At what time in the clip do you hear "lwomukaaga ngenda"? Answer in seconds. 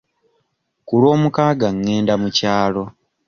1.01-2.13